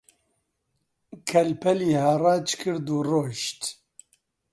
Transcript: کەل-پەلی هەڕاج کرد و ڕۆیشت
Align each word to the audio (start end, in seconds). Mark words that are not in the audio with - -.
کەل-پەلی 1.29 1.99
هەڕاج 2.05 2.47
کرد 2.61 2.87
و 2.95 2.97
ڕۆیشت 3.09 3.59